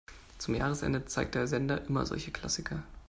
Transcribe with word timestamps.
Zum 0.39 0.55
Jahresende 0.55 1.05
zeigt 1.05 1.35
der 1.35 1.45
Sender 1.45 1.85
immer 1.85 2.07
solche 2.07 2.31
Klassiker. 2.31 2.81